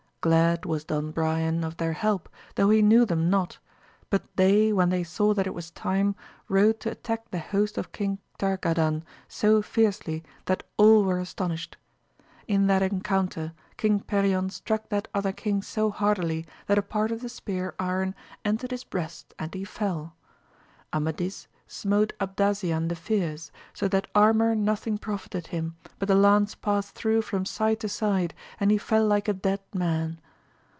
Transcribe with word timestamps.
Glad 0.23 0.65
was 0.67 0.83
Don 0.83 1.09
Brian 1.09 1.63
of 1.63 1.77
their 1.77 1.93
help 1.93 2.29
though 2.53 2.69
he 2.69 2.83
knew 2.83 3.07
them 3.07 3.31
not: 3.31 3.57
but 4.11 4.21
they, 4.35 4.71
when 4.71 4.89
they 4.89 5.03
saw 5.03 5.33
that 5.33 5.47
it 5.47 5.53
was 5.55 5.71
time, 5.71 6.13
rode 6.47 6.79
to 6.81 6.91
attack 6.91 7.31
the 7.31 7.39
host 7.39 7.75
of 7.75 7.91
King 7.91 8.19
Targadan 8.37 9.03
so 9.27 9.63
fiercely 9.63 10.23
that 10.45 10.61
all 10.77 11.03
were 11.03 11.17
astonished. 11.17 11.75
In 12.47 12.67
that 12.67 12.83
encounter 12.83 13.53
Eang 13.83 14.03
Perion 14.05 14.45
VOL. 14.45 14.45
n. 14.45 14.49
14 14.51 14.61
210 14.61 14.61
AMADIS 14.61 14.61
Sf 14.61 14.61
GAUL. 14.61 14.61
struck 14.61 14.89
that 14.89 15.07
other 15.15 15.31
king 15.33 15.61
so 15.63 15.89
hardily 15.89 16.45
that 16.67 16.77
a 16.77 16.83
part 16.83 17.11
of 17.11 17.21
the 17.21 17.27
spear 17.27 17.73
iron 17.79 18.13
entered 18.45 18.69
his 18.69 18.83
breast 18.83 19.33
and 19.39 19.55
he 19.55 19.65
felL 19.65 20.13
Amadis 20.93 21.47
smote 21.73 22.11
Abdasian 22.19 22.89
the 22.89 22.97
fierce, 22.97 23.49
so 23.73 23.87
that 23.87 24.05
armour 24.13 24.53
nothing 24.53 24.97
profited 24.97 25.47
him, 25.47 25.73
but 25.99 26.09
the 26.09 26.15
lance 26.15 26.53
passed 26.53 26.95
thro' 26.95 27.21
from 27.21 27.45
side 27.45 27.79
to 27.79 27.87
side, 27.87 28.33
and 28.59 28.71
he 28.71 28.77
fell 28.77 29.07
like 29.07 29.29
a 29.29 29.33
dead 29.33 29.61
man. 29.73 30.19